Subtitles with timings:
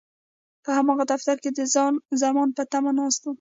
[0.63, 3.29] په هماغه دفتر کې د خان زمان په تمه ناست وم.